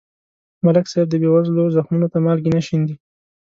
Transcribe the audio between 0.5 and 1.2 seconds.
ملک صاحب د